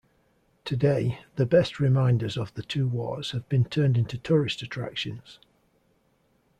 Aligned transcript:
Today, 0.65 1.19
the 1.35 1.45
best 1.45 1.79
reminders 1.79 2.35
of 2.35 2.51
the 2.55 2.63
two 2.63 2.87
wars 2.87 3.33
have 3.33 3.47
been 3.49 3.65
turned 3.65 3.99
into 3.99 4.17
tourist 4.17 4.63
attractions. 4.63 5.37